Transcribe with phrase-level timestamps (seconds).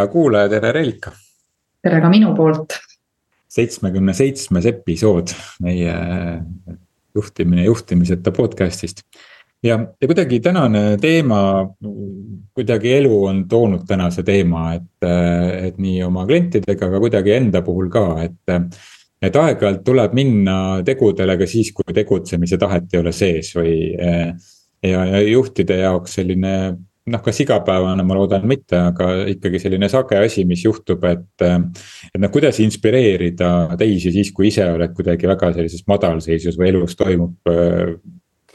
[0.00, 1.12] hea kuulaja, tere Reelika.
[1.82, 2.78] tere ka minu poolt.
[3.50, 5.32] seitsmekümne seitsmes episood
[5.64, 5.94] meie
[7.16, 9.02] juhtimine juhtimiseta podcast'ist.
[9.62, 11.40] ja, ja kuidagi tänane teema,
[12.54, 15.08] kuidagi elu on toonud tänase teema, et,
[15.68, 18.56] et nii oma klientidega, aga kuidagi enda puhul ka, et.
[19.20, 23.74] et aeg-ajalt tuleb minna tegudele ka siis, kui tegutsemise tahet ei ole sees või.
[24.80, 26.54] ja, ja juhtide jaoks selline
[27.10, 31.44] noh, kas igapäevane, ma loodan mitte, aga ikkagi selline sage asi, mis juhtub, et.
[31.44, 36.96] et noh, kuidas inspireerida teisi siis, kui ise oled kuidagi väga sellises madalseisus või elus
[36.98, 37.52] toimub.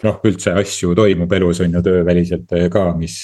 [0.06, 3.24] noh, üldse asju toimub elus on ju tööväliselt ka, mis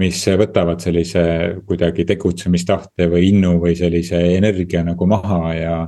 [0.00, 1.22] mis võtavad sellise
[1.66, 5.78] kuidagi tegutsemistahte või innu või sellise energia nagu maha ja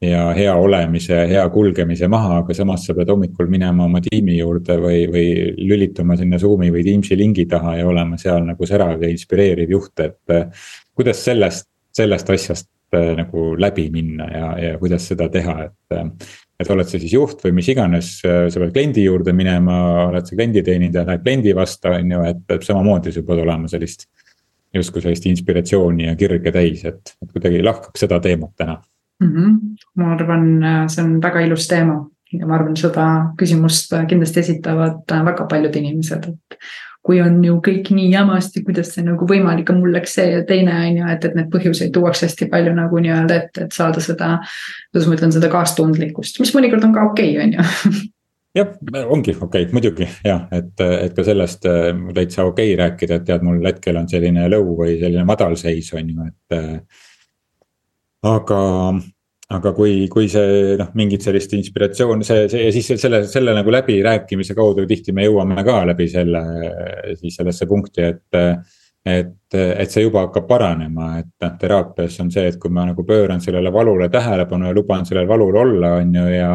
[0.00, 4.78] ja hea olemise hea kulgemise maha, aga samas sa pead hommikul minema oma tiimi juurde
[4.80, 5.26] või, või
[5.58, 10.00] lülituma sinna Zoom'i või Teams'i lingi taha ja olema seal nagu särav ja inspireeriv juht,
[10.00, 10.56] et.
[10.96, 16.30] kuidas sellest, sellest asjast äh, nagu läbi minna ja, ja kuidas seda teha, et.
[16.60, 20.28] Et oled sa siis juht või mis iganes, äh, sa pead kliendi juurde minema, oled
[20.28, 24.08] sa klienditeenindaja, lähed kliendi vastu, on ju, et, et samamoodi sul peab olema sellist.
[24.74, 28.76] justkui sellist inspiratsiooni ja kirge täis, et, et kuidagi lahkaks seda teemat täna
[29.20, 29.32] mm.
[29.32, 29.56] -hmm.
[29.96, 33.06] ma arvan, äh, see on väga ilus teema ja ma arvan, seda
[33.38, 36.49] küsimust kindlasti esitavad äh, väga paljud inimesed, et
[37.06, 40.44] kui on ju kõik nii jamasti, kuidas see nagu võimalik on, mul läks see ja
[40.48, 44.02] teine on ju, et, et neid põhjuseid tuuakse hästi palju nagu nii-öelda ette, et saada
[44.04, 44.36] seda.
[44.92, 47.60] kuidas ma ütlen, seda kaastundlikkust, mis mõnikord on ka okei okay,, on ju
[48.60, 48.72] jah,
[49.06, 53.46] ongi okei okay,, muidugi jah, et, et ka sellest täitsa okei okay rääkida, et tead,
[53.46, 56.58] mul hetkel on selline low või selline madalseis on ju, et
[58.28, 58.60] aga,
[59.50, 63.72] aga kui, kui see noh, mingit sellist inspiratsiooni, see, see ja siis selle, selle nagu
[63.74, 66.42] läbirääkimise kaudu tihti me jõuame ka läbi selle
[67.18, 68.42] siis sellesse punkti, et.
[69.10, 73.02] et, et see juba hakkab paranema, et noh, teraapias on see, et kui ma nagu
[73.08, 76.50] pööran sellele valule tähelepanu ja luban sellel valul olla, on ju, ja.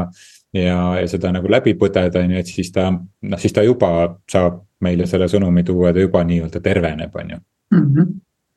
[0.54, 3.90] ja, ja seda nagu läbi põdeda, on ju, et siis ta, noh siis ta juba
[4.32, 7.90] saab meile selle sõnumi tuua, ta juba nii-öelda terveneb, on ju mm.
[7.90, 8.14] -hmm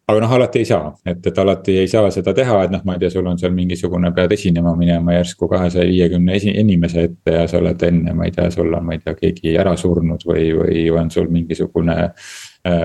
[0.08, 2.94] aga noh, alati ei saa, et, et alati ei saa seda teha, et noh, ma
[2.96, 7.42] ei tea, sul on seal mingisugune, pead esinema minema järsku kahesaja viiekümne inimese ette ja
[7.50, 10.48] sa oled enne, ma ei tea, sul on, ma ei tea, keegi ära surnud või,
[10.56, 12.82] või on sul mingisugune äh,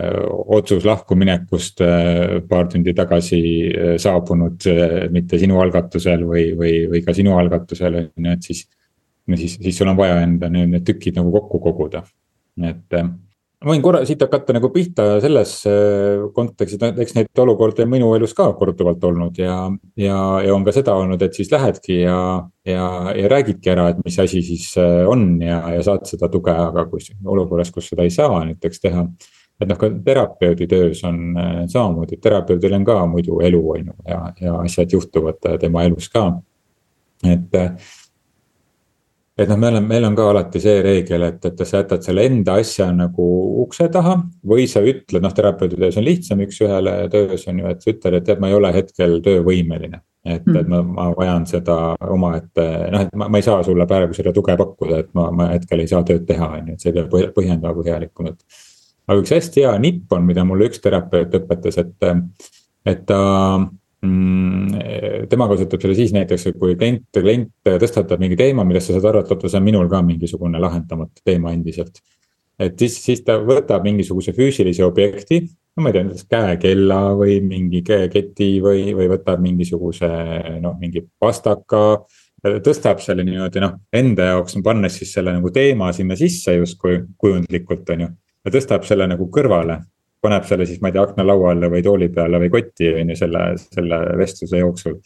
[0.57, 3.41] otsus lahkuminekust äh, paar tundi tagasi
[3.71, 8.51] äh, saabunud äh,, mitte sinu algatusel või, või, või ka sinu algatusel, on ju, et
[8.51, 8.65] siis.
[9.31, 12.03] no siis, siis sul on vaja enda need, need tükid nagu kokku koguda,
[12.59, 13.07] et äh,
[13.63, 17.91] ma võin korra siit hakata nagu pihta selles äh, kontekstis, no eks neid olukordi on
[17.93, 19.57] minu elus ka korduvalt olnud ja,
[19.99, 22.17] ja, ja on ka seda olnud, et siis lähedki ja,
[22.67, 26.51] ja, ja räägidki ära, et mis asi siis äh, on ja, ja saad seda tuge,
[26.51, 29.07] aga kus olukorras, kus seda ei saa näiteks teha.
[29.61, 33.99] et noh, ka terapeudi töös on äh, samamoodi, terapeudil on ka muidu elu, on ju,
[34.09, 36.31] ja, ja asjad juhtuvad tema elus ka.
[37.23, 37.61] et
[39.37, 42.25] et noh, me oleme, meil on ka alati see reegel, et, et sa jätad selle
[42.29, 43.25] enda asja nagu
[43.63, 47.81] ukse taha või sa ütled, noh, terapeudi töös on lihtsam üks-ühele töös on ju, et
[47.81, 50.03] sa ütled, et tead, ma ei ole hetkel töövõimeline.
[50.23, 51.77] et, et ma, ma vajan seda
[52.13, 55.49] omaette, noh, et ma, ma ei saa sulle praegu seda tuge pakkuda, et ma, ma
[55.51, 58.61] hetkel ei saa tööd teha, on ju, et sa ei pea põhjendama põhjalikumalt.
[59.07, 62.11] aga üks hästi hea nipp on, mida mulle üks terapeut õpetas, et,
[62.85, 63.23] et ta
[63.57, 63.71] mm,.
[64.03, 69.23] Tema kasutab selle siis näiteks, kui klient, klient tõstatab mingi teema, millest sa saad aru,
[69.23, 72.01] et oota, see on minul ka mingisugune lahendamata teema endiselt.
[72.59, 75.39] et siis, siis ta võtab mingisuguse füüsilise objekti,
[75.75, 80.09] no ma ei tea, näiteks käekella või mingi käeketi või, või võtab mingisuguse
[80.61, 82.03] noh, mingi pastaka
[82.43, 87.89] tõstab selle niimoodi noh, enda jaoks pannes siis selle nagu teema sinna sisse justkui kujundlikult,
[87.95, 88.09] on ju.
[88.43, 89.79] ja tõstab selle nagu kõrvale
[90.23, 93.19] paneb selle siis, ma ei tea, aknalaua alla või tooli peale või kotti, on ju,
[93.19, 94.97] selle, selle vestluse jooksul.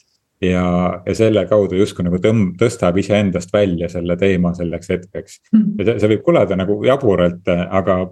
[0.42, 0.68] ja,
[1.06, 5.42] ja selle kaudu justkui nagu tõmb-, tõstab iseendast välja selle teema selleks hetkeks.
[5.52, 5.74] Hmm.
[5.80, 8.06] ja see, see võib kõlada nagu jaburalt, aga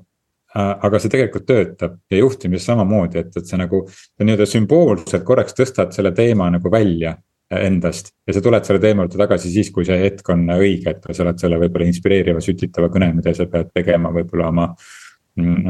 [0.56, 3.82] aga see tegelikult töötab ja juhtimises samamoodi, et, et sa nagu
[4.24, 7.18] nii-öelda sümboolselt korraks tõstad selle teema nagu välja
[7.52, 8.14] endast.
[8.28, 11.26] ja sa tuled selle teema juurde tagasi siis, kui see hetk on õige, et sa
[11.26, 14.70] oled selle võib-olla inspireeriva, sütitava kõne, mida sa pead tegema võib-olla oma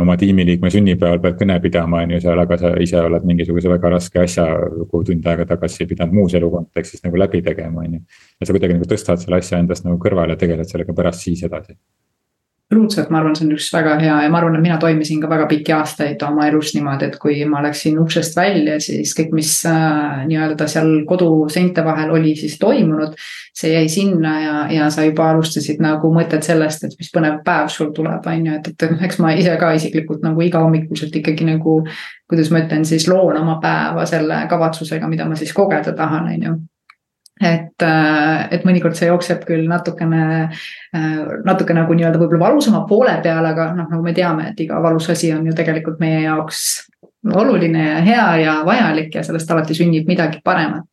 [0.02, 3.90] oma tiimiliikme sünnipäeval pead kõne pidama, on ju seal, aga sa ise oled mingisuguse väga
[3.96, 4.46] raske asja,
[4.92, 8.02] kuhu tund aega tagasi pidanud muus elu kontekstis nagu läbi tegema, on ju.
[8.40, 11.42] ja sa kuidagi nagu tõstad selle asja endast nagu kõrvale ja tegeled sellega pärast siis
[11.50, 11.74] edasi.
[12.66, 15.30] Absoluutselt, ma arvan, see on üks väga hea ja ma arvan, et mina toimisin ka
[15.30, 19.52] väga pikki aastaid oma elus niimoodi, et kui ma läksin uksest välja, siis kõik, mis
[19.70, 23.14] äh, nii-öelda seal koduseinte vahel oli siis toimunud.
[23.56, 27.70] see jäi sinna ja, ja sa juba alustasid nagu mõtet sellest, et mis põnev päev
[27.72, 31.84] sul tuleb, on ju, et, et eks ma ise ka isiklikult nagu igahommikuselt ikkagi nagu.
[32.28, 36.48] kuidas ma ütlen siis loon oma päeva selle kavatsusega, mida ma siis kogeda tahan, on
[36.50, 36.56] ju
[37.42, 40.26] et, äh, et mõnikord see jookseb küll natukene,
[40.96, 44.80] äh, natuke nagu nii-öelda võib-olla valusama poole peale, aga noh, nagu me teame, et iga
[44.84, 46.66] valus asi on ju tegelikult meie jaoks
[47.34, 50.86] oluline ja hea ja vajalik ja sellest alati sünnib midagi paremat.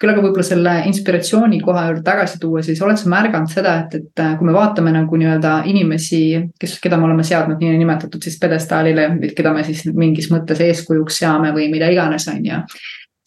[0.00, 3.96] küll aga võib-olla selle inspiratsiooni koha juurde tagasi tuua, siis oled sa märganud seda, et,
[3.98, 6.22] et äh, kui me vaatame nagu nii-öelda inimesi,
[6.60, 11.52] kes, keda me oleme seadnud niinimetatud siis pjedestaalile, keda me siis mingis mõttes eeskujuks seame
[11.56, 12.62] või mida iganes, on ju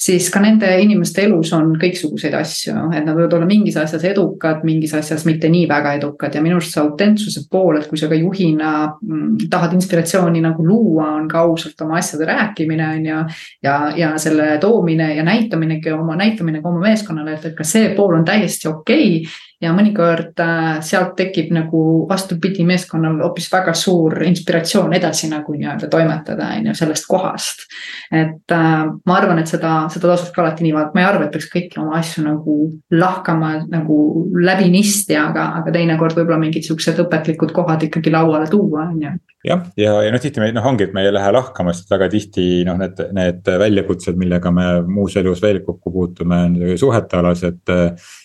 [0.03, 4.63] siis ka nende inimeste elus on kõiksuguseid asju, et nad võivad olla mingis asjas edukad,
[4.67, 8.09] mingis asjas mitte nii väga edukad ja minu arust see autentsuse pool, et kui sa
[8.11, 13.23] ka juhina mm, tahad inspiratsiooni nagu luua, on ka ausalt oma asjade rääkimine on ju.
[13.63, 17.93] ja, ja selle toomine ja näitaminegi oma, näitamine ka oma meeskonnale, et, et ka see
[17.95, 23.73] pool on täiesti okei okay ja mõnikord äh, sealt tekib nagu vastupidi meeskonnal hoopis väga
[23.77, 27.67] suur inspiratsioon edasi nagu nii-öelda toimetada, on ju, sellest kohast.
[28.11, 31.27] et äh, ma arvan, et seda, seda tasuks ka alati nii vaadata, ma ei arva,
[31.27, 32.57] et peaks kõiki oma asju nagu
[32.91, 33.99] lahkama nagu
[34.39, 39.63] läbinisti, aga, aga teinekord võib-olla mingid siuksed õpetlikud kohad ikkagi lauale tuua, on ju jah,
[39.77, 42.45] ja, ja noh, tihti me noh, ongi, et me ei lähe lahkama, sest väga tihti
[42.67, 47.73] noh, need, need väljakutsed, millega me muus elus veel kokku puutume, on suhetealased.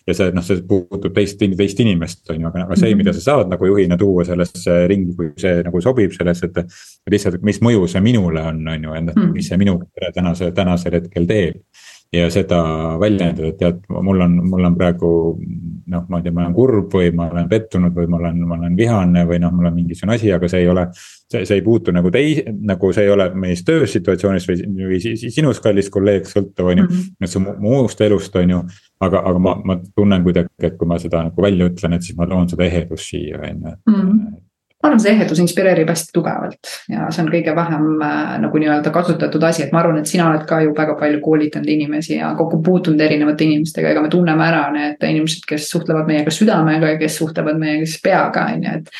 [0.06, 3.24] ja see noh, see puudutab teist, teist inimest, on ju, aga, aga see, mida sa
[3.24, 6.80] saad nagu juhina tuua sellesse ringi, kui see nagu sobib sellesse, et.
[7.10, 9.78] lihtsalt, mis mõju see minule on, on ju, et noh, mis see minu
[10.14, 11.62] tänase, tänasel hetkel teeb
[12.12, 12.62] ja seda
[13.00, 15.10] väljendada, et tead, mul on, mul on praegu
[15.88, 18.56] noh, ma ei tea, ma olen kurb või ma olen pettunud või ma olen, ma
[18.56, 20.86] olen vihane või noh, mul on mingisugune asi, aga see ei ole.
[21.28, 22.40] see, see ei puutu nagu tei-,
[22.70, 26.96] nagu see ei ole meis töösituatsioonis või, või sinust, kallis kolleeg, sõltuv on ju mm
[26.96, 28.62] -hmm., see muust elust on ju.
[29.00, 32.16] aga, aga ma, ma tunnen kuidagi, et kui ma seda nagu välja ütlen, et siis
[32.16, 33.80] ma toon seda ehedust siia, on ju, et.
[33.86, 34.47] -hmm
[34.78, 38.92] ma arvan, see ehedus inspireerib hästi tugevalt ja see on kõige vähem äh, nagu nii-öelda
[38.94, 42.30] kasutatud asi, et ma arvan, et sina oled ka ju väga palju koolitanud inimesi ja
[42.38, 47.00] kokku puutunud erinevate inimestega, ega me tunneme ära need inimesed, kes suhtlevad meiega südamega ja
[47.00, 48.92] kes suhtlevad meiega siis peaga, on ju, et.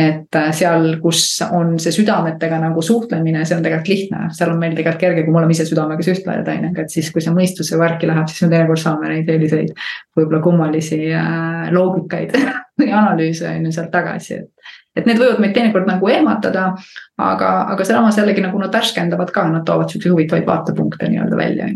[0.00, 4.58] et äh, seal, kus on see südametega nagu suhtlemine, see on tegelikult lihtne, seal on
[4.58, 7.22] meil tegelikult kerge, kui me oleme ise südamega suhtlejad, on ju, aga et siis, kui
[7.22, 9.72] see mõistuse värki läheb, siis me teinekord saame neid selliseid
[10.18, 12.34] võib-olla kummalisi äh, loogikaid
[12.82, 16.72] või analüüse on ju sealt tagasi, et et need võivad meid teinekord nagu ehmatada,
[17.18, 21.68] aga, aga samas jällegi nagu nad värskendavad ka, nad toovad siukseid huvitavaid vaatepunkte nii-öelda välja,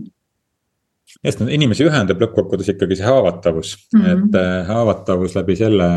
[1.25, 4.25] just, inimesi ühendab lõppkokkuvõttes ikkagi see haavatavus mm, -hmm.
[4.27, 5.91] et äh, haavatavus läbi selle.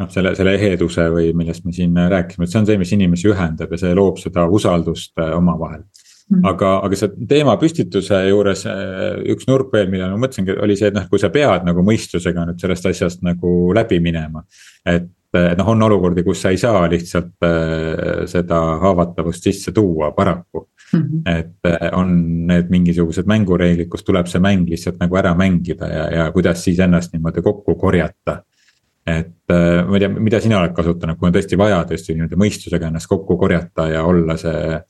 [0.00, 3.28] noh, selle, selle eheduse või millest me siin rääkisime, et see on see, mis inimesi
[3.28, 6.38] ühendab ja see loob seda usaldust äh, omavahel mm.
[6.38, 6.46] -hmm.
[6.48, 10.88] aga, aga see teema püstituse juures äh, üks nurk veel, millele ma mõtlesingi, oli see,
[10.88, 14.44] et noh, kui sa pead nagu mõistusega nüüd sellest asjast nagu läbi minema.
[14.86, 20.10] et et noh, on olukordi, kus sa ei saa lihtsalt äh, seda haavatavust sisse tuua
[20.16, 21.00] paraku mm.
[21.00, 21.38] -hmm.
[21.38, 26.08] et äh, on need mingisugused mängureeglid, kus tuleb see mäng lihtsalt nagu ära mängida ja,
[26.16, 28.42] ja kuidas siis ennast niimoodi kokku korjata.
[29.06, 29.50] et
[29.88, 33.08] ma ei tea, mida sina oled kasutanud, kui on tõesti vaja tõesti niimoodi mõistusega ennast
[33.10, 34.80] kokku korjata ja olla see.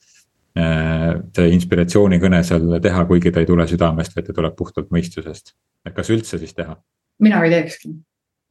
[1.33, 5.55] see inspiratsioonikõne seal teha, kuigi ta ei tule südamest, vaid ta tuleb puhtalt mõistusest,
[5.85, 6.77] et kas üldse siis teha?
[7.19, 7.89] mina ei teekski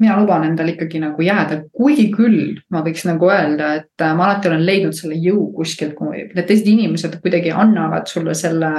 [0.03, 4.29] mina luban endal ikkagi nagu jääda, kuigi küll ma võiks nagu öelda, et äh, ma
[4.29, 8.73] alati olen leidnud selle jõu kuskilt, kui need teised inimesed kuidagi annavad sulle selle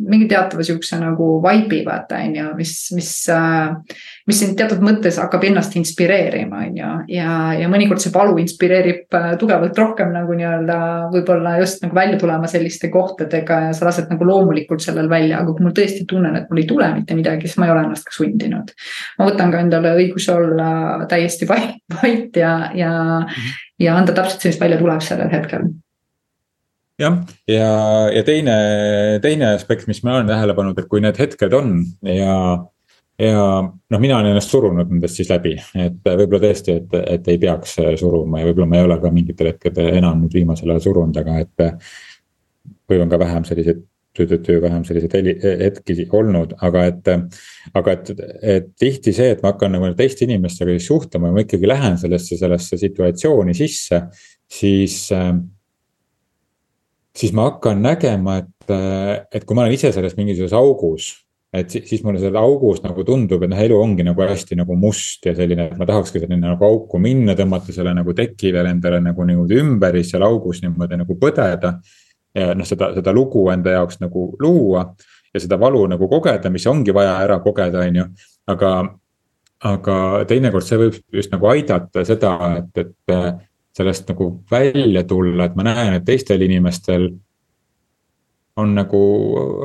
[0.00, 3.12] mingi teatava sihukese nagu vibe'i vaata on ju, mis, mis.
[3.32, 3.76] Äh,
[4.30, 9.16] mis sind teatud mõttes hakkab ennast inspireerima, on ju, ja, ja mõnikord see valu inspireerib
[9.16, 10.76] äh, tugevalt rohkem nagu nii-öelda
[11.10, 15.56] võib-olla just nagu välja tulema selliste kohtadega ja sa lased nagu loomulikult sellel välja, aga
[15.56, 18.06] kui ma tõesti tunnen, et mul ei tule mitte midagi, siis ma ei ole ennast
[18.06, 18.70] ka sundinud.
[19.18, 20.69] ma võtan ka endale õiguse olla
[21.10, 22.90] täiesti vait ja, ja,
[23.80, 25.70] ja anda täpselt see, mis välja tuleb sellel hetkel
[27.00, 27.16] jah,
[27.48, 27.70] ja,
[28.14, 28.56] ja teine,
[29.24, 32.36] teine aspekt, mis ma olen tähele pannud, et kui need hetked on ja.
[33.20, 37.40] ja noh, mina olen ennast surunud nendest siis läbi, et võib-olla tõesti, et, et ei
[37.40, 41.20] peaks suruma ja võib-olla ma ei ole ka mingitel hetkedel enam nüüd viimasel ajal surunud,
[41.20, 41.70] aga et.
[42.90, 43.84] või on ka vähem selliseid
[44.16, 47.10] töö vähem selliseid hetki olnud, aga et,
[47.78, 48.10] aga et,
[48.42, 51.96] et tihti see, et ma hakkan nagu teiste inimestega siis suhtlema ja ma ikkagi lähen
[52.00, 54.02] sellesse, sellesse situatsiooni sisse,
[54.50, 55.00] siis
[57.20, 58.76] siis ma hakkan nägema, et,
[59.34, 61.10] et kui ma olen ise selles mingisuguses augus
[61.50, 64.76] et siis, siis mulle seal augus nagu tundub, et noh, elu ongi nagu hästi nagu
[64.78, 68.70] must ja selline, et ma tahakski selline nagu auku minna, tõmmata selle nagu teki veel
[68.70, 71.74] endale nagu niimoodi ümber ja siis seal augus niimoodi nagu põdeda.
[72.34, 74.84] Ja noh, seda, seda lugu enda jaoks nagu luua
[75.34, 78.08] ja seda valu nagu kogeda, mis ongi vaja ära kogeda, on ju,
[78.54, 78.72] aga.
[79.60, 79.94] aga
[80.24, 82.30] teinekord see võib just nagu aidata seda,
[82.62, 83.42] et, et
[83.76, 87.10] sellest nagu välja tulla, et ma näen, et teistel inimestel
[88.60, 89.00] on nagu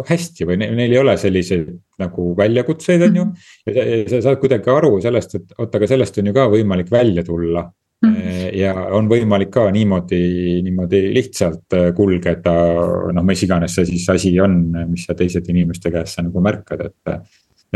[0.07, 3.25] hästi või neil ei ole selliseid nagu väljakutseid, on ju.
[3.25, 3.71] Mhm.
[3.75, 7.23] ja sa saad kuidagi aru sellest, et oot, aga sellest on ju ka võimalik välja
[7.25, 7.65] tulla.
[8.05, 8.49] Mhm.
[8.59, 12.53] ja on võimalik ka niimoodi, niimoodi lihtsalt kulgeda,
[13.13, 14.59] noh, mis iganes see siis asi on,
[14.91, 17.17] mis sa teised inimeste käest sa nagu märkad, et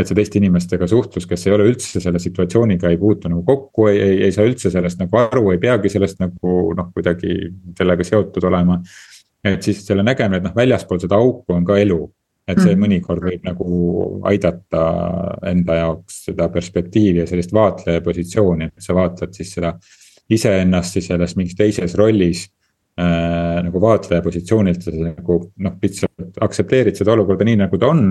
[0.00, 3.90] et see teiste inimestega suhtlus, kes ei ole üldse selle situatsiooniga ei puutu nagu kokku,
[3.90, 7.36] ei, ei, ei saa üldse sellest nagu aru, ei peagi sellest nagu noh, kuidagi
[7.76, 8.78] sellega seotud olema
[9.44, 12.00] et siis selle nägemine, et noh, väljaspool seda auku on ka elu.
[12.50, 12.80] et see mm.
[12.82, 13.66] mõnikord võib nagu
[14.26, 14.80] aidata
[15.46, 19.70] enda jaoks seda perspektiivi ja sellist vaatleja positsiooni, et sa vaatad siis seda
[20.30, 22.44] iseennast siis selles mingis teises rollis
[23.00, 28.06] äh, nagu vaatleja positsioonilt sa nagu noh, lihtsalt aktsepteerid seda olukorda nii, nagu ta on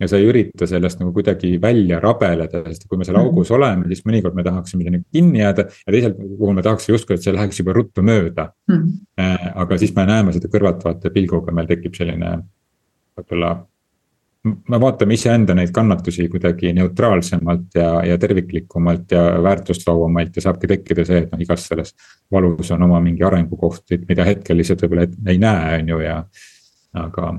[0.00, 3.28] ja sa ei ürita sellest nagu kuidagi välja rabeleda, sest kui me seal mhm.
[3.28, 7.18] augus oleme, siis mõnikord me tahaksime sinna kinni jääda ja teiselt puhul me tahaks justkui,
[7.18, 8.78] et see läheks juba ruttu mööda mm.
[8.80, 9.50] -hmm.
[9.64, 12.38] aga siis me näeme seda kõrvaltvaataja pilguga, meil tekib selline
[13.18, 13.52] võib-olla.
[14.44, 21.04] Me vaatame iseenda neid kannatusi kuidagi neutraalsemalt ja, ja terviklikumalt ja väärtustloovamalt ja saabki tekkida
[21.04, 21.92] see, et noh, igas selles
[22.32, 26.16] valus on oma mingi arengukoht, mida hetkel lihtsalt võib-olla ei näe, on ju, ja
[27.04, 27.34] aga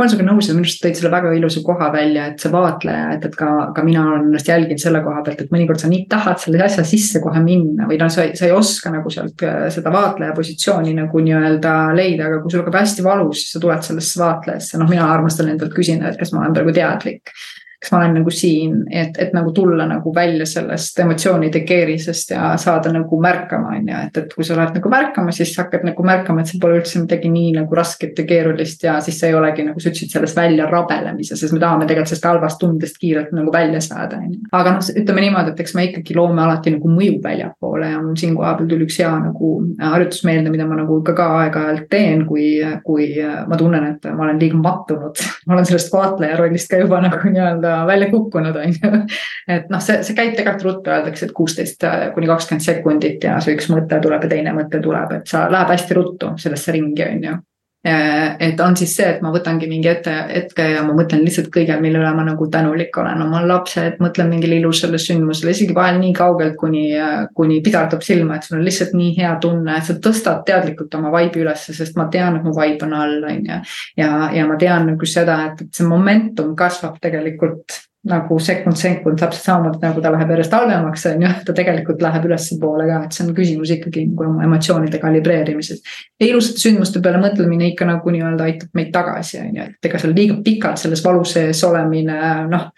[0.00, 2.52] ma olen sinuga nõus ja minu arust tõid selle väga ilusa koha välja, et see
[2.54, 5.90] vaatleja, et, et ka, ka mina olen ennast jälginud selle koha pealt, et mõnikord sa
[5.92, 9.44] nii tahad selle asja sisse kohe minna või noh, sa, sa ei oska nagu sealt
[9.44, 13.62] äh, seda vaatleja positsiooni nagu nii-öelda leida, aga kui sul hakkab hästi valus, siis sa
[13.62, 17.34] tuled sellesse vaatlejasse, noh, mina armastan endalt küsida, et kas ma olen praegu teadlik
[17.80, 22.50] kas ma olen nagu siin, et, et nagu tulla nagu välja sellest emotsioonide keerisest ja
[22.60, 25.86] saada nagu märkama, on ju, et, et kui sa lähed nagu märkama, siis sa hakkad
[25.88, 29.30] nagu märkama, et see pole üldse midagi nii nagu rasket ja keerulist ja siis sa
[29.30, 33.00] ei olegi nagu sa ütlesid sellest välja rabelemise, sest me tahame tegelikult sellest halvast tundest
[33.00, 34.42] kiirelt nagu välja saada, on ju.
[34.60, 38.20] aga noh, ütleme niimoodi, et eks me ikkagi loome alati nagu mõju väljapoole ja mul
[38.20, 41.88] siin koha peal tuli üks hea nagu harjutus meelde, mida ma nagu ka, ka aeg-ajalt
[41.88, 42.52] teen, kui,
[42.84, 47.00] kui ma tunnen, et ma olen liiga mattunud ma olen sellest vaatleja rollist ka juba
[47.08, 49.02] nagu nii-öelda nii-öelda välja kukkunud, on ju.
[49.48, 53.54] et noh, see, see käib tegelikult ruttu, öeldakse, et kuusteist kuni kakskümmend sekundit ja see
[53.56, 57.24] üks mõte tuleb ja teine mõte tuleb, et sa läheb hästi ruttu sellesse ringi, on
[57.28, 57.38] ju
[57.82, 61.78] et on siis see, et ma võtangi mingi ette, hetke ja ma mõtlen lihtsalt kõige,
[61.80, 66.12] mille üle ma nagu tänulik olen, oma lapsed, mõtlen mingile ilusale sündmusele, isegi vahel nii
[66.16, 66.90] kaugelt, kuni,
[67.36, 71.12] kuni pisardab silma, et sul on lihtsalt nii hea tunne, et sa tõstad teadlikult oma
[71.14, 73.60] vaibi ülesse, sest ma tean, et mu vaib on all, on ju.
[74.02, 79.18] ja, ja ma tean nagu seda, et, et see momentum kasvab tegelikult nagu sekund sekund
[79.20, 83.16] täpselt samamoodi nagu ta läheb järjest halvemaks, on ju, ta tegelikult läheb ülespoole ka, et
[83.16, 85.82] see on küsimus ikkagi nagu oma emotsioonide kalibreerimises.
[86.20, 90.00] ja ilusate sündmuste peale mõtlemine ikka nagu nii-öelda aitab meid tagasi, on ju, et ega
[90.00, 92.16] seal liiga pikalt selles valu sees olemine,
[92.48, 92.70] noh.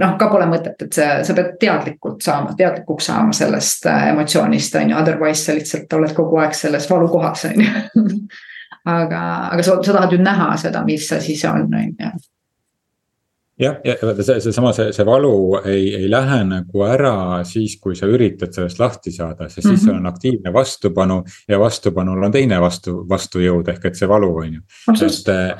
[0.00, 4.78] noh, ka pole mõtet, et see, sa pead teadlikult saama, teadlikuks saama sellest äh, emotsioonist,
[4.80, 7.68] on ju, otherwise sa lihtsalt oled kogu aeg selles valukohas, on ju
[8.96, 9.20] aga,
[9.52, 12.14] aga sa, sa tahad ju näha seda, mis see on, on ju
[13.60, 15.32] jah, ja see, seesama, see, see valu
[15.64, 19.76] ei, ei lähe nagu ära siis, kui sa üritad sellest lahti saada, sest mm -hmm.
[19.76, 19.98] siis mhm.
[19.98, 21.22] on aktiivne vastupanu.
[21.48, 24.60] ja vastupanul on teine vastu, vastujõud ehk et see valu on ju.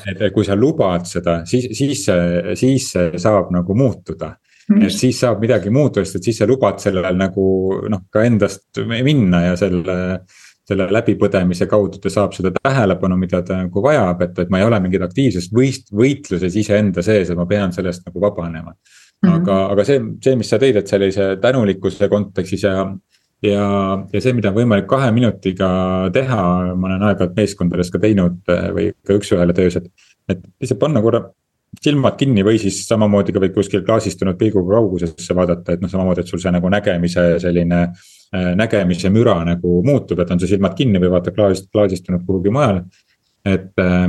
[0.07, 4.37] et, et kui sa lubad seda, siis, siis see, siis see saab nagu muutuda
[4.67, 4.83] Mm.
[4.83, 7.43] et siis saab midagi muutuda, sest et siis sa lubad sellel nagu
[7.88, 9.95] noh, ka endast minna ja selle
[10.67, 14.67] selle läbipõdemise kaudu ta saab seda tähelepanu, mida ta nagu vajab, et, et ma ei
[14.67, 18.75] ole mingit aktiivses võist-, võitluses iseenda sees, et ma pean sellest nagu vabanema.
[19.23, 19.73] aga mm, -hmm.
[19.73, 22.75] aga see, see, mis sa tõid, et sellise tänulikkuse kontekstis ja,
[23.43, 23.63] ja,
[24.13, 25.71] ja see, mida on võimalik kahe minutiga
[26.13, 26.43] teha,
[26.75, 28.43] ma olen aeg-ajalt meeskondades ka teinud
[28.77, 29.89] või ka üks-ühele töös, et.
[30.29, 31.23] et lihtsalt panna korra
[31.83, 36.21] silmad kinni või siis samamoodi ka võid kuskil klaasistunud pilguga kaugusesse vaadata, et noh, samamoodi,
[36.25, 40.75] et sul see nagu nägemise selline Äh, nägemise müra nagu muutub, et on see silmad
[40.76, 42.85] kinni või vaata klaasist, klaasistunud kuhugi mujale.
[43.47, 44.09] et, äh,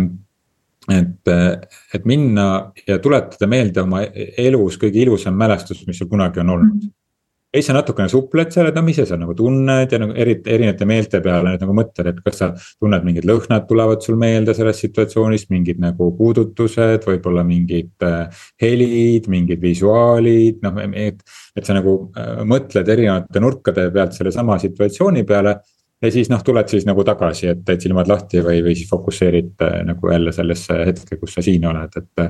[0.89, 1.59] et, äh,
[1.93, 4.01] et minna ja tuletada meelde oma
[4.37, 6.79] elus kõige ilusam mälestus, mis sul kunagi on olnud mm.
[6.79, 6.97] -hmm
[7.55, 10.35] siis sa natukene supled seal, et no mis sa seal nagu tunned ja nagu eri,
[10.43, 14.83] erinevate meelte peale nagu mõtled, et kas sa tunned mingid lõhnad tulevad sul meelde sellest
[14.85, 21.23] situatsioonist, mingid nagu puudutused, võib-olla mingid äh, helid, mingid visuaalid, noh, et.
[21.57, 25.55] et sa nagu äh, mõtled erinevate nurkade pealt sellesama situatsiooni peale
[26.03, 29.65] ja siis noh, tuled siis nagu tagasi, et teed silmad lahti või, või siis fokusseerid
[29.65, 32.27] äh, nagu jälle sellesse hetke, kus sa siin oled, et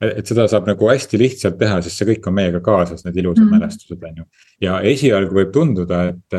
[0.00, 3.44] et seda saab nagu hästi lihtsalt teha, sest see kõik on meiega kaasas, need ilusad
[3.44, 4.26] mm mälestused, on ju.
[4.64, 6.38] ja esialgu võib tunduda, et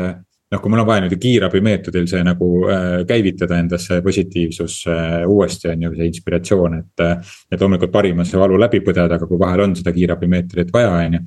[0.52, 5.22] noh, kui mul on vaja nüüd kiirabimeetodil see nagu äh, käivitada endas see positiivsus äh,
[5.28, 7.06] uuesti on ju, see inspiratsioon, et.
[7.52, 10.92] et loomulikult parim on see valu läbi põdeda, aga kui vahel on seda kiirabimeetodit vaja,
[10.98, 11.22] on ju,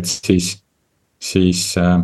[0.00, 0.54] et siis,
[1.20, 1.98] siis äh,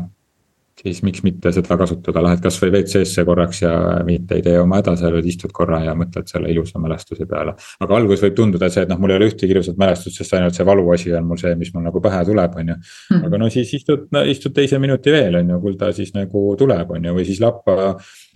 [0.86, 3.72] siis miks mitte seda kasutada, lähed kasvõi WC-sse korraks ja
[4.06, 7.56] mitte ei tee oma häda seal, vaid istud korra ja mõtled selle ilusa mälestuse peale.
[7.82, 10.56] aga alguses võib tunduda see, et noh, mul ei ole ühtegi ilusat mälestust, sest ainult
[10.56, 12.78] see valuasi on mul see, mis mul nagu pähe tuleb, on ju.
[13.10, 13.26] Hmm.
[13.28, 16.46] aga no siis istud no,, istud teise minuti veel, on ju, küll ta siis nagu
[16.58, 17.94] tuleb, on ju, või siis lappa.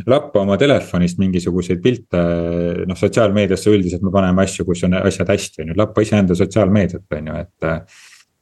[0.08, 2.20] lappa oma telefonist mingisuguseid pilte,
[2.88, 7.06] noh sotsiaalmeediasse üldiselt me paneme asju, kus on asjad hästi, on ju, lappa iseenda sotsiaalmeediat,
[7.18, 7.68] on ju, et,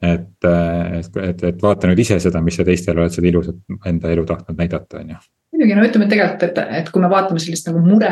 [0.03, 4.25] et, et, et vaata nüüd ise seda, mis sa teistele oled seda ilusat enda elu
[4.29, 5.21] tahtnud näidata, on ju
[5.59, 8.11] muidugi, no ütleme tegelikult, et, et kui me vaatame sellist nagu mure,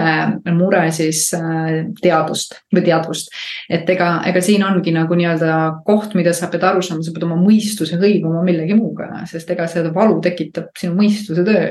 [0.57, 3.31] mure siis äh, teadust või teadvust.
[3.71, 7.29] et ega, ega siin ongi nagu nii-öelda koht, mida sa pead aru saama, sa pead
[7.29, 11.71] oma mõistuse hõivama millegi muuga, sest ega seda valu tekitab sinu mõistuse töö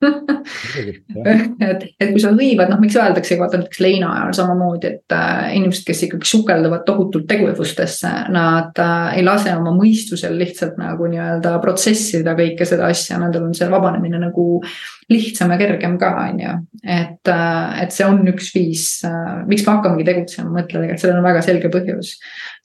[1.60, 5.50] et, et kui sa hõivad, noh, miks öeldakse, vaata näiteks leina ajal samamoodi, et äh,
[5.58, 11.58] inimesed, kes ikkagi sukelduvad tohutult tegevustesse, nad äh, ei lase oma mõistusel lihtsalt nagu nii-öelda
[11.64, 14.62] protsessida kõike seda asja, nendel on see vabanemine nagu
[15.10, 16.52] lihtsam ja kergem ka, on ju.
[16.84, 21.18] et, äh, et see on üks viis äh,, miks me hakkamegi tegutsema, mõtle tegelikult, sellel
[21.20, 22.12] on väga selge põhjus.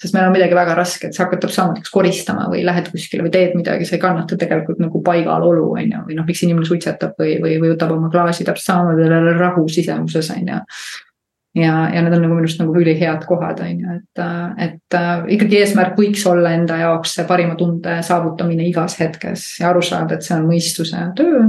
[0.01, 3.33] sest meil on midagi väga rasket, sa hakkad sama näiteks koristama või lähed kuskile või
[3.33, 7.17] teed midagi, sa ei kannata tegelikult nagu paigalolu, on ju, või noh, miks inimene suitsetab
[7.19, 10.61] või, või, või võtab oma klaasi täpselt samamoodi, tal ei ole rahu sisemuses, on ju
[11.55, 14.25] ja, ja need on nagu minu arust nagu ülihead kohad, on ju, et,
[14.69, 19.71] et äh, ikkagi eesmärk võiks olla enda jaoks see parima tunde saavutamine igas hetkes ja
[19.71, 21.47] aru saada, et see on mõistuse töö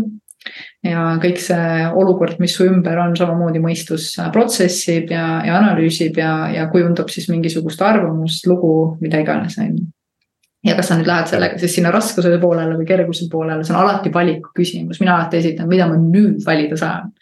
[0.87, 6.33] ja kõik see olukord, mis su ümber on, samamoodi mõistus protsessib ja, ja analüüsib ja,
[6.55, 8.73] ja kujundab siis mingisugust arvamust, lugu,
[9.03, 9.87] mida iganes, on ju
[10.67, 13.83] ja kas sa nüüd lähed sellega siis sinna raskuse poolele või kerguse poolele, see on
[13.83, 17.13] alati valiku küsimus, mina alati esitan, mida ma nüüd valida saan.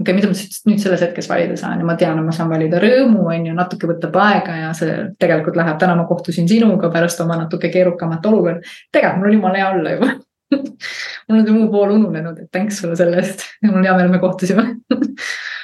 [0.00, 2.48] okei okay,, mida ma nüüd selles hetkes valida saan ja ma tean, et ma saan
[2.52, 6.92] valida rõõmu, on ju, natuke võtab aega ja see tegelikult läheb, täna ma kohtusin sinuga
[6.94, 8.74] pärast oma natuke keerukamat olukorda.
[8.92, 10.12] tegelikult mul on jumala hea olla juba
[10.50, 13.46] mul on see muu pool ununenud, et thanks sulle selle eest.
[13.62, 14.66] Ja mul on hea meel, me kohtusime.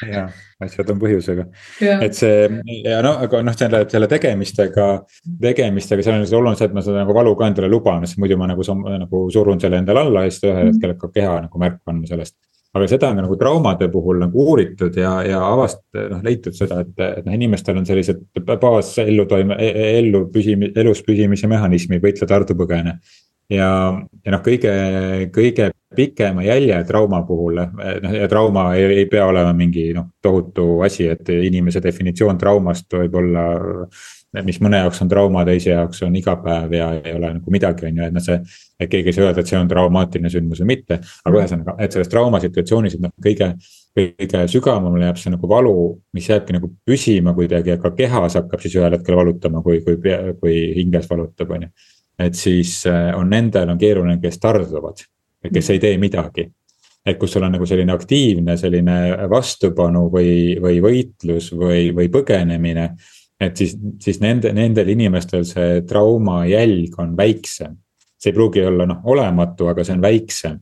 [0.04, 0.26] Ja,
[0.60, 1.46] asjad on põhjusega,
[2.04, 2.42] et see
[2.84, 4.88] ja no aga noh, selle, selle tegemistega,
[5.40, 8.20] tegemistega, seal on lihtsalt oluline see, et ma seda nagu valu ka endale luban, sest
[8.20, 10.74] muidu ma nagu, nagu surun selle endale alla ja siis ühel mhm.
[10.74, 12.36] hetkel hakkab keha nagu märku andma sellest.
[12.76, 16.92] Aga seda on nagu traumade puhul nagu uuritud ja, ja avast-, noh leitud seda, et,
[17.06, 18.20] et noh, inimestel on sellised
[18.50, 22.98] baas ellu toime, e-, e-, ellu püsimi-, elus püsimise mehhanismid, võitle, tardu, põgene
[23.50, 23.70] ja,
[24.24, 24.72] ja noh, kõige,
[25.34, 27.60] kõige pikema jälje trauma puhul,
[28.02, 32.92] noh ja trauma ei, ei pea olema mingi noh, tohutu asi, et inimese definitsioon traumast
[32.98, 33.46] võib olla.
[34.44, 38.02] mis mõne jaoks on trauma, teise jaoks on igapäev ja ei ole nagu midagi, on
[38.02, 38.36] ju, et noh, see.
[38.80, 41.96] et keegi ei saa öelda, et see on traumaatiline sündmus või mitte, aga ühesõnaga, et
[41.96, 43.54] selles traumasituatsioonis, et noh, kõige.
[43.96, 45.76] kõige sügavamale jääb see nagu valu,
[46.12, 49.96] mis jääbki nagu püsima kuidagi, aga kehas hakkab siis ühel hetkel valutama, kui, kui,
[50.36, 51.70] kui hinges valutab, on ju
[52.18, 55.02] et siis äh, on nendel on keeruline, kes tarduvad,
[55.52, 56.50] kes ei tee midagi.
[57.06, 62.88] et kus sul on nagu selline aktiivne selline vastupanu või, või võitlus või, või põgenemine.
[63.40, 67.76] et siis, siis nende, nendel inimestel see trauma jälg on väiksem.
[68.18, 70.58] see ei pruugi olla noh, olematu, aga see on väiksem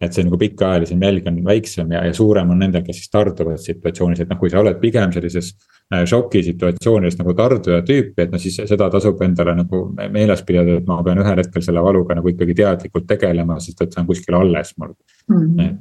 [0.00, 3.58] et see nagu pikaajalisem jälg on väiksem ja, ja suurem on nendel, kes siis tarduvad
[3.62, 5.50] situatsioonis, et noh, kui sa oled pigem sellises
[5.92, 9.82] äh, šokisituatsioonis nagu tarduja tüüpi, et no siis seda tasub endale nagu
[10.14, 13.94] meeles pidada, et ma pean ühel hetkel selle valuga nagu ikkagi teadlikult tegelema, sest et
[13.94, 15.44] see on kuskil alles mul mm.
[15.44, 15.76] -hmm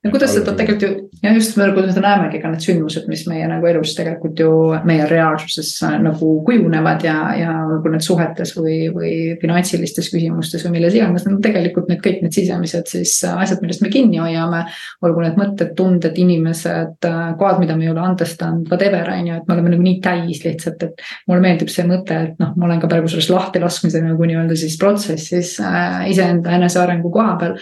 [0.00, 3.44] ja kuidas seda tegelikult ju, jah, just nagu seda näemegi ka need sündmused, mis meie
[3.50, 4.52] nagu elus tegelikult ju
[4.88, 10.78] meie reaalsuses äh, nagu kujunevad ja, ja olgu need suhetes või, või finantsilistes küsimustes või
[10.78, 14.62] milles iganes, on tegelikult need kõik need sisemised siis äh, asjad, millest me kinni hoiame.
[15.04, 19.36] olgu need mõtted, tunded, inimesed, äh, kohad, mida me ei ole andestanud, whatever on ju,
[19.36, 21.04] et me oleme nagu nii täis lihtsalt, et.
[21.28, 24.80] mulle meeldib see mõte, et noh, ma olen ka praegu selles lahtilaskmise nagu nii-öelda siis
[24.80, 27.56] protsessis äh, iseenda enesearengu koha peal.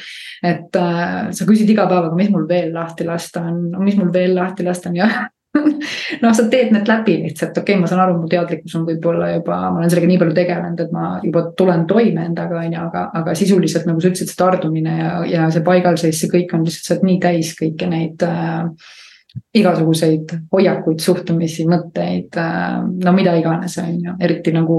[0.46, 4.36] et äh, sa küsid iga päevaga, mis mul veel lahti lasta on, mis mul veel
[4.36, 5.08] lahti lasta on ja
[6.22, 9.30] noh, sa teed need läbi lihtsalt, okei okay,, ma saan aru, mu teadlikkus on võib-olla
[9.32, 12.84] juba, ma olen sellega nii palju tegelenud, et ma juba tulen toime endaga, on ju,
[12.84, 16.66] aga, aga sisuliselt nagu sa ütlesid, see tardumine ja, ja see paigalseis, see kõik on
[16.68, 18.92] lihtsalt, sa oled nii täis kõiki neid äh,
[19.54, 24.78] igasuguseid hoiakuid, suhtumisi, mõtteid, äh, no mida iganes, on ju, eriti nagu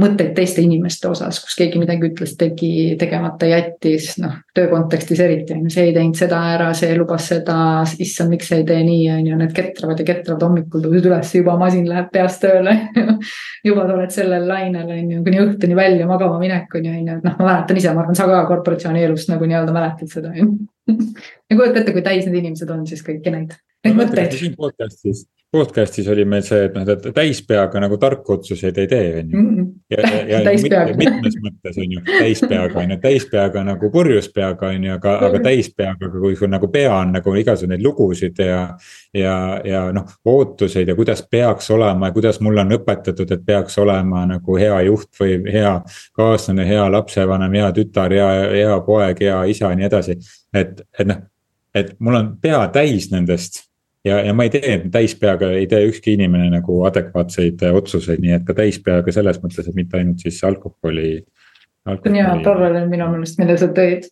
[0.00, 5.56] mõtteid teiste inimeste osas, kus keegi midagi ütles, tegi, tegemata jättis, noh, töö kontekstis eriti
[5.56, 7.58] on ju, see ei teinud seda ära, see lubas seda,
[7.98, 11.34] issand, miks sa ei tee nii, on ju, need ketravad ja ketravad, hommikul tõused üles,
[11.40, 12.76] juba masin läheb peast tööle
[13.64, 17.26] juba sa oled sellel lainel, on ju, kuni õhtuni välja magama minekuni, on ju, et
[17.26, 20.42] noh, ma mäletan ise, ma arvan, sa ka korporatsiooni elust nagu nii-öelda mäletad seda, on
[20.42, 20.50] ju.
[21.48, 23.54] Ja kujuta ette, kui täis need inimesed on siis kõiki neid
[23.88, 24.36] neid mõtteid.
[24.38, 29.06] siin podcast'is, podcast'is oli meil see, et noh, et täispeaga nagu tarku otsuseid ei tee,
[29.20, 29.44] on ju.
[29.94, 34.84] ja, ja, ja mitmes mõttes on ju, täispeaga on ju, täispeaga nagu purjus peaga on
[34.84, 38.60] ju, aga, aga täispeaga, kui sul nagu pea on nagu igasuguseid lugusid ja.
[39.16, 43.78] ja, ja noh, ootuseid ja kuidas peaks olema ja kuidas mulle on õpetatud, et peaks
[43.80, 45.78] olema nagu hea juht või hea
[46.18, 50.20] kaaslane, hea lapsevanem, hea tütar, hea, hea poeg, hea isa ja nii edasi.
[50.54, 51.26] et, et noh
[51.78, 53.67] et mul on pea täis nendest
[54.08, 58.46] ja, ja ma ei tee täispeaga, ei tee ükski inimene nagu adekvaatseid otsuseid, nii et
[58.48, 61.12] ka täispeaga selles mõttes, et mitte ainult siis alkoholi,
[61.88, 62.20] alkoholi....
[62.20, 64.08] hea paralleel minu meelest, mille sa tõid.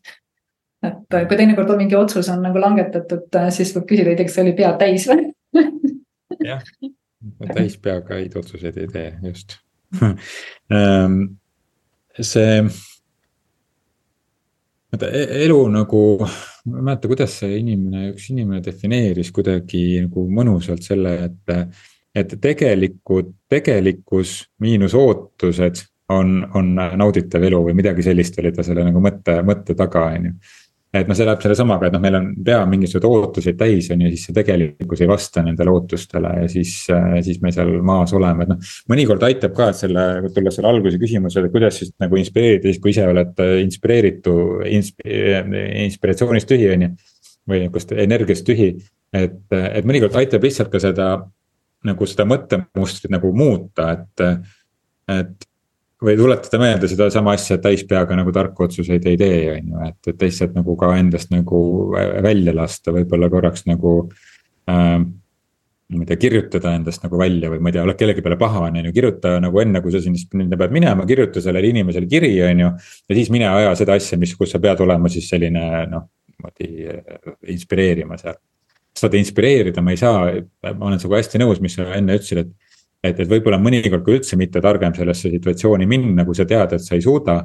[0.87, 4.39] et kui teinekord on mingi otsus on nagu langetatud, siis võib küsida, ei tea, kas
[4.39, 5.31] see oli pea täis või?
[6.51, 6.67] jah,
[7.55, 9.59] täispeaga häid otsuseid ei tee, just
[10.03, 11.23] ehm,
[12.35, 12.61] see
[14.93, 15.11] vaata
[15.45, 16.03] elu nagu,
[16.67, 21.85] ma ei mäleta, kuidas see inimene, üks inimene defineeris kuidagi nagu mõnusalt selle, et.
[22.17, 28.87] et tegelikud, tegelikkus miinus ootused on, on nauditav elu või midagi sellist oli ta selle
[28.87, 30.33] nagu mõtte, mõtte taga, on ju
[31.03, 34.11] et noh, see läheb sellesamaga, et noh, meil on pea mingisuguseid ootuseid täis on ju,
[34.15, 38.47] siis see tegelikkus ei vasta nendele ootustele ja siis, äh, siis me seal maas oleme,
[38.47, 38.75] et noh.
[38.93, 42.95] mõnikord aitab ka, et selle, tulles selle alguse küsimusele, kuidas siis nagu inspireerida siis, kui
[42.95, 44.37] ise oled inspireeritu
[44.79, 45.07] insp,,
[45.87, 46.93] inspiratsioonist tühi, on ju.
[47.47, 48.73] või nihukest energiast tühi,
[49.15, 51.11] et, et mõnikord aitab lihtsalt ka seda
[51.87, 54.25] nagu seda mõttemustrit nagu muuta, et,
[55.13, 55.47] et
[56.03, 60.01] või tuletada meelde sedasama asja, et täispeaga nagu tarku otsuseid ei tee, on ju, et,
[60.13, 61.61] et lihtsalt nagu ka endast nagu
[62.25, 63.95] välja lasta, võib-olla korraks nagu
[64.69, 64.99] äh,.
[65.87, 68.83] ma ei tea, kirjutada endast nagu välja või ma ei tea, oled kellegi peale pahane,
[68.83, 72.65] on ju, kirjuta nagu enne, kui sa sinna pead minema, kirjuta sellele inimesele kiri, on
[72.65, 72.71] ju.
[73.09, 76.91] ja siis mine aja seda asja, mis, kus sa pead olema siis selline noh, niimoodi
[76.93, 78.37] äh, inspireerima seal.
[78.97, 80.21] saad inspireerida, ma ei saa,
[80.73, 82.66] ma olen sinuga hästi nõus, mis sa enne ütlesid, et
[83.11, 86.85] et, et võib-olla mõnikord ka üldse mitte targem sellesse situatsiooni minna, kui sa tead, et
[86.85, 87.41] sa ei suuda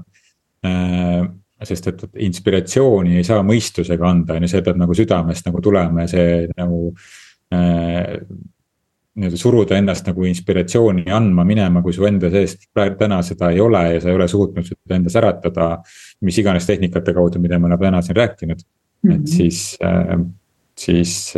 [0.66, 1.22] äh,.
[1.62, 6.08] sest et inspiratsiooni ei saa mõistusega anda, on ju, see peab nagu südamest nagu tulema
[6.08, 6.88] ja see nagu
[7.54, 8.16] äh,
[9.22, 12.32] nii-öelda suruda ennast nagu inspiratsiooni andma minema, kui su enda
[12.74, 15.70] praegu täna seda ei ole ja sa ei ole suutnud seda endas äratada.
[16.22, 19.14] mis iganes tehnikate kaudu, mida me oleme täna siin rääkinud mm, -hmm.
[19.14, 19.26] et mhm.
[19.26, 20.20] siis äh,,
[20.78, 21.34] siis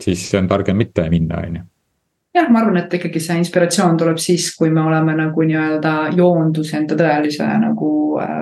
[0.00, 1.67] siis on targem mitte minna, on ju
[2.38, 6.72] jah, ma arvan, et ikkagi see inspiratsioon tuleb siis, kui me oleme nagu nii-öelda joondus
[6.78, 7.90] enda tõelise nagu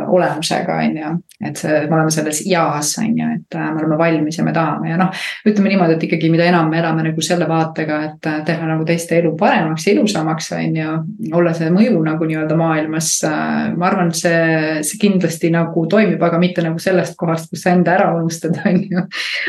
[0.08, 1.12] olemusega, on ju.
[1.46, 4.52] et see, me oleme selles eas, on ju, et äh, me oleme valmis ja me
[4.56, 8.28] tahame ja noh, ütleme niimoodi, et ikkagi, mida enam me elame nagu selle vaatega, et
[8.30, 10.96] äh, teha nagu teiste elu paremaks ja ilusamaks, on ju.
[11.36, 16.40] olla see mõju nagu nii-öelda maailmas äh,, ma arvan, see, see kindlasti nagu toimib, aga
[16.42, 19.04] mitte nagu sellest kohast, kus sa enda ära unustad, on ju.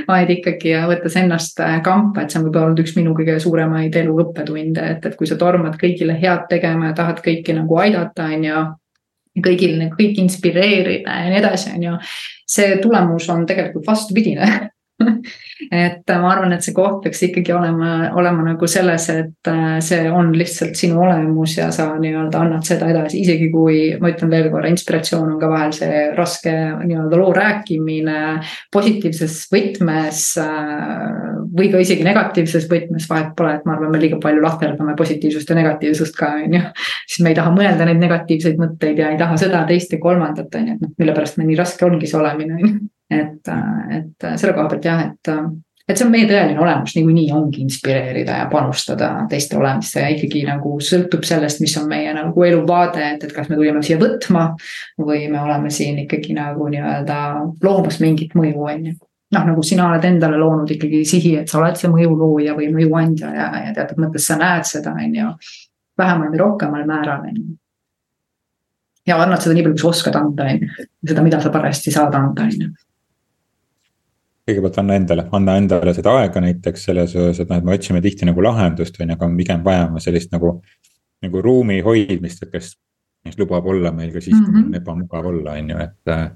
[0.09, 3.95] vaid ikkagi võttes ennast äh, kampa, et see on võib-olla olnud üks minu kõige suuremaid
[4.03, 8.27] elu õppetunde, et, et kui sa tormad kõigile head tegema ja tahad kõiki nagu aidata,
[8.33, 8.65] on ju
[9.43, 11.99] kõigil kõik inspireerida ja nii edasi, on ju.
[12.47, 14.69] see tulemus on tegelikult vastupidine
[15.83, 20.07] et ma arvan, et see koht peaks ikkagi olema, olema nagu selles, et äh, see
[20.09, 24.49] on lihtsalt sinu olemus ja sa nii-öelda annad seda edasi, isegi kui ma ütlen veel
[24.53, 28.17] korra, inspiratsioon on ka vahel see raske nii-öelda loo rääkimine
[28.73, 34.21] positiivses võtmes äh, või ka isegi negatiivses võtmes, vahet pole, et ma arvan, me liiga
[34.23, 36.65] palju lahterdame positiivsust ja negatiivsust ka, on ju.
[37.05, 40.53] siis me ei taha mõelda neid negatiivseid mõtteid ja ei taha seda, teist ja kolmandat,
[40.57, 42.77] on ju, et noh, mille pärast meil nii raske ongi see olemine, on ju
[43.09, 43.49] et,
[43.97, 45.31] et selle koha pealt jah, et,
[45.87, 50.43] et see on meie tõeline olemus, niikuinii ongi inspireerida ja panustada teiste olemisse ja ikkagi
[50.47, 54.49] nagu sõltub sellest, mis on meie nagu eluvaade, et, et kas me tulime siia võtma.
[54.99, 57.19] või me oleme siin ikkagi nagu nii-öelda
[57.63, 58.97] loomas mingit mõju, on ju
[59.35, 63.31] noh, nagu sina oled endale loonud ikkagi sihi, et sa oled see mõjulooja või mõjuandja
[63.35, 65.31] ja, ja teatud mõttes sa näed seda, on ju.
[65.97, 67.55] vähemal või rohkemal määral, on ju.
[69.07, 70.87] ja annad seda nii palju, kui sa oskad anda, on ju.
[71.11, 72.69] seda, mida sa parajasti saad anda, on ju
[74.47, 78.01] kõigepealt anna endale, anna endale seda aega näiteks selles osas, et noh, et me otsime
[78.03, 80.59] tihti nagu lahendust on ju, aga pigem vajame sellist nagu.
[81.17, 82.75] nagu ruumi hoidmist, et kes,
[83.25, 84.51] mis lubab olla meil ka siis mm, -hmm.
[84.51, 84.75] kui on mhm.
[84.75, 86.33] ebamugav olla, on ju, et.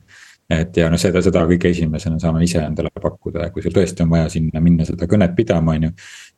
[0.51, 4.03] et ja noh, seda, seda kõige esimesena saame ise endale pakkuda ja kui sul tõesti
[4.03, 5.91] on vaja sinna minna seda kõnet pidama, on ju.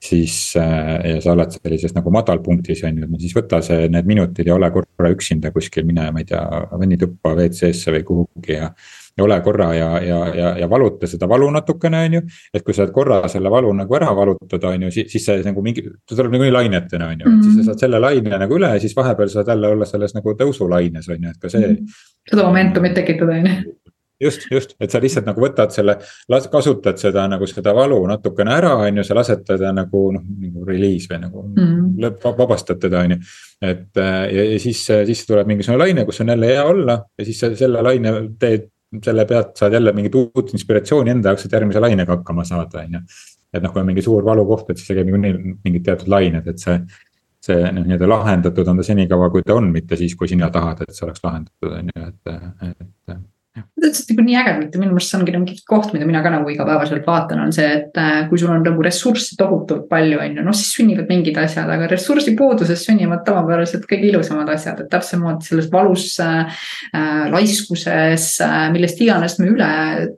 [0.03, 4.47] siis ja sa oled sellises nagu madalpunktis on ju, no siis võta see, need minutid
[4.47, 6.43] ja ole korra üksinda kuskil, mine, ma ei tea,
[6.79, 8.69] vennituppa WC-sse või kuhugi ja
[9.17, 12.21] ja ole korra ja, ja, ja, ja valuta seda valu natukene, on ju.
[12.53, 15.45] et kui sa oled korra selle valu nagu ära valutad, on ju, siis, siis see
[15.45, 17.69] nagu mingi, ta tuleb niikuinii lainetena, on ju, et siis sa mhm.
[17.69, 21.29] saad selle laine nagu üle ja siis vahepeal saad jälle olla selles nagu tõusulaines, on
[21.29, 21.77] ju, et ka see mm.
[21.77, 22.03] -hmm.
[22.31, 23.73] seda momentumit tekitada, on ju
[24.23, 25.95] just, just, et sa lihtsalt nagu võtad selle,
[26.51, 30.67] kasutad seda nagu seda valu natukene ära, on ju, sa lased teda nagu noh, nagu
[30.67, 32.37] reliis või nagu mm -hmm.
[32.37, 33.17] vabastad teda, on ju.
[33.61, 37.39] et ja, ja siis, siis tuleb mingisugune laine, kus on jälle hea olla ja siis
[37.39, 38.69] sa selle laine teed
[39.03, 42.99] selle pealt saad jälle mingit uut inspiratsiooni enda jaoks, et järgmise lainega hakkama saada, on
[42.99, 43.01] ju.
[43.53, 46.61] et noh, kui on mingi suur valukoht, et siis käib niikuinii mingid teatud lained, et
[46.61, 46.77] see.
[47.43, 50.85] see noh, nii-öelda lahendatud on ta senikaua, kui ta on, mitte siis, kui sina tahad,
[50.85, 53.17] et see oleks lahendatud, on ju, et, et
[53.53, 56.31] Te ütlesite nagu nii ägedalt ja minu meelest see ongi mingi koht, mida mina ka
[56.33, 60.39] nagu igapäevaselt vaatan, on see, et äh, kui sul on nagu ressurssi tohutult palju, on
[60.39, 64.89] ju, noh siis sünnivad mingid asjad, aga ressursi puuduses sünnivad tavapäraselt kõige ilusamad asjad, et
[64.89, 66.65] täpselt samamoodi selles valus äh,,
[67.35, 69.71] laiskuses äh,, millest iganes me üle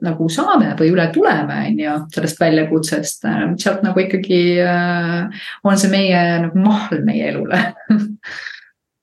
[0.06, 3.46] nagu saame või üle tuleme, on ju, sellest väljakutsest äh,.
[3.60, 7.66] sealt nagu ikkagi äh, on see meie nagu mahl meie elule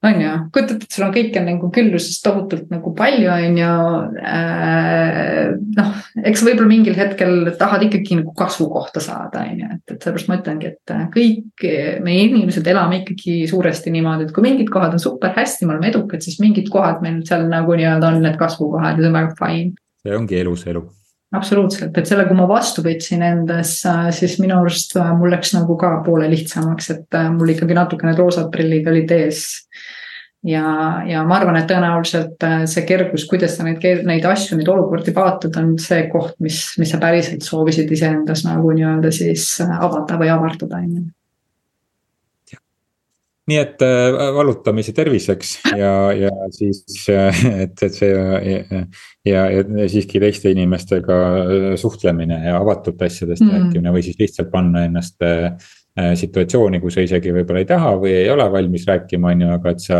[0.04, 3.74] on ju, kujutad ette, sul on kõike nagu külluses tohutult nagu palju, on ju
[4.20, 5.54] äh,.
[5.78, 5.92] noh,
[6.24, 10.39] eks võib-olla mingil hetkel tahad ikkagi nagu kasvukohta saada, on ju, et, et sellepärast ma
[10.42, 11.68] ütlengi, et äh, kõik
[12.04, 15.94] meie inimesed elame ikkagi suuresti niimoodi, et kui mingid kohad on super hästi, me oleme
[15.94, 19.39] edukad, siis mingid kohad meil seal nagu nii-öelda on need kasvukohad ja see on väga
[19.39, 19.72] fine.
[20.04, 20.84] see ongi elus elu
[21.34, 23.80] absoluutselt, et selle, kui ma vastu võtsin endas,
[24.15, 28.08] siis minu arust äh, mul läks nagu ka poole lihtsamaks, et äh, mul ikkagi natuke
[28.08, 29.43] need roosad prillid olid ees.
[30.46, 30.65] ja,
[31.08, 35.15] ja ma arvan, et tõenäoliselt äh, see kergus, kuidas sa neid, neid asju, neid olukordi
[35.15, 40.34] vaatad, on see koht, mis, mis sa päriselt soovisid iseendas nagu nii-öelda siis avada või
[40.34, 41.04] avardada, on ju
[43.50, 48.40] nii et äh, valutamise terviseks ja, ja siis, äh, et, et see ja,
[49.28, 53.54] ja, ja siiski teiste inimestega äh, suhtlemine ja avatud asjadest mm.
[53.58, 55.20] rääkimine või siis lihtsalt panna ennast
[55.94, 59.74] situatsiooni, kus sa isegi võib-olla ei taha või ei ole valmis rääkima, on ju, aga
[59.76, 60.00] et sa.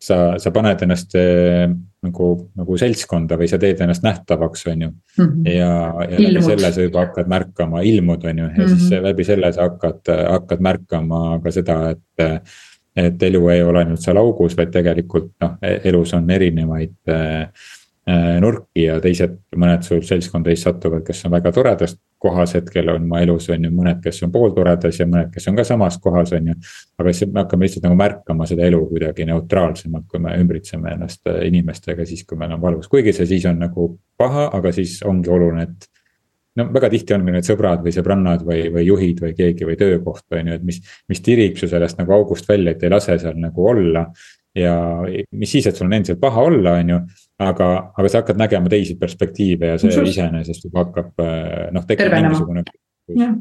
[0.00, 5.26] sa, sa paned ennast nagu, nagu seltskonda või sa teed ennast nähtavaks, on ju mm.
[5.26, 5.50] -hmm.
[5.52, 5.68] ja,
[6.08, 8.78] ja läbi selle sa juba hakkad märkama, ilmud, on ju, ja mm -hmm.
[8.78, 12.42] siis läbi selle sa hakkad, hakkad märkama ka seda, et
[12.96, 17.42] et elu ei ole ainult seal augus, vaid tegelikult noh, e-, elus on erinevaid äh,
[18.10, 23.06] äh, nurki ja teised, mõned sul seltskondadest satuvad, kes on väga toredas kohas hetkel on
[23.06, 26.34] oma elus, on ju, mõned, kes on pooltoredas ja mõned, kes on ka samas kohas,
[26.36, 26.56] on ju.
[27.00, 31.30] aga siis me hakkame lihtsalt nagu märkama seda elu kuidagi neutraalsemalt, kui me ümbritseme ennast
[31.32, 33.88] äh, inimestega siis, kui meil on valus, kuigi see siis on nagu
[34.20, 35.99] paha, aga siis ongi oluline, et
[36.58, 40.36] no väga tihti ongi need sõbrad või sõbrannad või, või juhid või keegi või töökoht
[40.36, 43.38] on ju, et mis, mis tirib su sellest nagu august välja, et ei lase seal
[43.40, 44.06] nagu olla.
[44.56, 44.74] ja
[45.30, 46.98] mis siis, et sul on endiselt paha olla, on ju,
[47.46, 51.22] aga, aga sa hakkad nägema teisi perspektiive ja see iseenesest juba hakkab
[51.76, 52.66] noh, tekib mingisugune.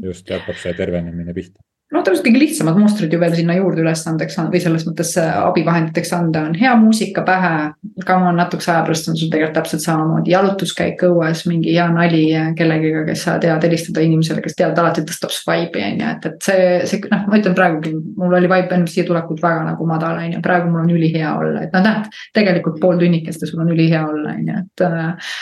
[0.05, 1.61] just hakkab see tervenemine pihta
[1.93, 6.11] noh, täpselt kõige lihtsamad mustrid ju veel sinna juurde ülesandeks või selles mõttes äh, abivahenditeks
[6.13, 7.71] anda on hea muusika pähe.
[8.05, 12.23] come on, natukese aja pärast on sul tegelikult täpselt samamoodi jalutuskäik õues, mingi hea nali
[12.57, 16.27] kellegiga, kes sa tead helistada inimesele, kes tead alati tõstab su vibe'i on ju, et,
[16.29, 19.87] et see, see noh, ma ütlen praegugi, mul oli vibe enne siia tulekut väga nagu
[19.89, 22.11] madal on ju, praegu mul on ülihea olla, et noh, näed.
[22.37, 25.33] tegelikult pool tunnikest ja sul on ülihea olla, on ju, et äh,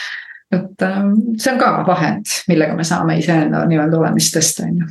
[0.48, 1.02] et äh,
[1.36, 4.88] see on ka vahend, millega me saame iseenda nii-öelda olemist tõsta, on ju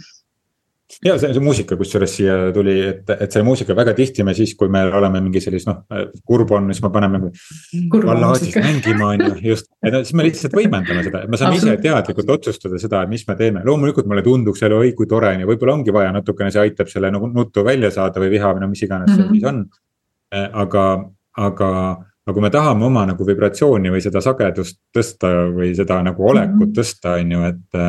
[1.04, 4.54] ja see, see muusika, kusjuures siia tuli, et, et see muusika väga tihti me siis,
[4.60, 5.82] kui me oleme mingi sellis noh,
[6.28, 7.19] kurb on, siis me paneme.
[7.91, 11.60] ballaadis mängima on ju, just, et no, siis me lihtsalt võimendame seda, et me saame
[11.60, 15.34] ise teadlikult otsustada seda, et mis me teeme, loomulikult mulle tunduks jälle, oi kui tore
[15.36, 18.54] on ja võib-olla ongi vaja natukene, see aitab selle nagu nuttu välja saada või viha
[18.56, 19.34] või no mis iganes see mm -hmm.
[19.36, 19.65] siis on.
[20.36, 20.86] Eh, aga,
[21.38, 21.71] aga,
[22.28, 26.56] aga kui me tahame oma nagu vibratsiooni või seda sagedust tõsta või seda nagu olekut
[26.56, 26.80] mm -hmm.
[26.80, 27.84] tõsta, on ju, et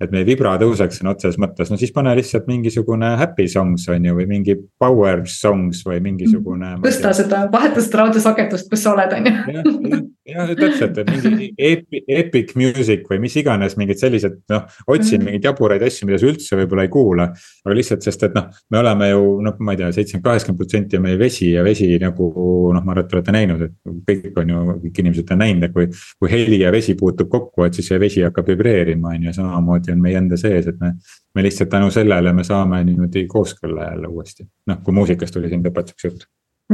[0.00, 4.08] et meie vibra tõuseks sõna otseses mõttes, no siis pane lihtsalt mingisugune happy songs on
[4.08, 6.76] ju, või mingi power songs või mingisugune.
[6.84, 10.00] tõsta seda, vaheta seda raadiosagedust, kus sa oled, on ju.
[10.30, 15.26] Jah, täpselt, et mingi epic, epic music või mis iganes, mingid sellised noh, otsin mm.
[15.28, 17.28] mingeid jaburaid asju, mida sa üldse võib-olla ei kuula.
[17.64, 20.98] aga lihtsalt, sest et noh, me oleme ju noh, ma ei tea, seitsekümmend, kaheksakümmend protsenti
[21.00, 22.30] on meie vesi ja vesi nagu
[22.74, 25.68] noh, ma arvan, et te olete näinud, et kõik on ju, kõik inimesed on näinud,
[25.68, 25.88] et kui.
[26.20, 29.94] kui heli ja vesi puutub kokku, et siis see vesi hakkab vibreerima, on ju, samamoodi
[29.94, 30.94] on meie enda sees, et me.
[31.34, 35.62] me lihtsalt tänu sellele me saame niimoodi kooskõlla jälle uuesti, noh kui muusikast tuli siin
[35.62, 36.26] lõpetuseks jutt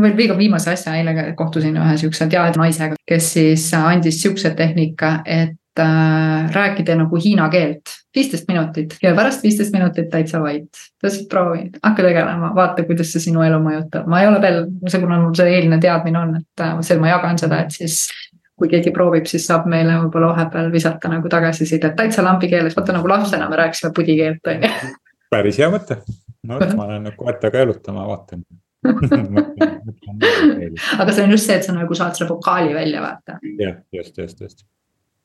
[0.03, 5.81] veel viiga viimase asja, eile kohtusin ühe siukse teadnaisega, kes siis andis siukse tehnika, et
[5.81, 7.95] äh, rääkida nagu hiina keelt.
[8.17, 10.71] viisteist minutit ja pärast viisteist minutit täitsa vait.
[10.73, 14.07] ta ütles, et proovi, hakka tegelema, vaata, kuidas see sinu elu mõjutab.
[14.07, 17.13] ma ei ole veel, see, kuna mul see eelne teadmine on, et äh, seal ma
[17.13, 18.07] jagan seda, et siis
[18.57, 22.97] kui keegi proovib, siis saab meile võib-olla vahepeal visata nagu tagasisidet täitsa lambi keeles, vaata
[22.97, 24.95] nagu lapsena me rääkisime pudi keelt on ju.
[25.31, 26.01] päris hea mõte,
[26.47, 28.47] no ma lähen nagu koertega jalutama, vaatan
[31.01, 33.39] aga see on just see, et sa nagu saad selle vokaali välja vaata.
[33.61, 34.67] jah, just, just, just.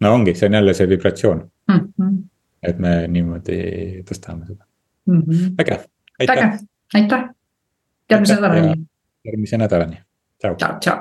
[0.01, 1.39] no ongi, see on jälle see vibratsioon
[1.71, 1.79] mm.
[1.79, 2.17] -hmm.
[2.63, 3.59] et me niimoodi
[4.09, 4.63] tõstame seda
[5.05, 5.21] mm.
[5.21, 5.55] -hmm.
[5.61, 5.79] äge,
[6.19, 6.59] aitäh.
[6.93, 7.29] aitäh,
[8.11, 8.73] järgmise nädalani.
[9.25, 9.97] järgmise nädalani,
[10.39, 10.55] tšau.
[10.55, 10.97] tšau, tšau.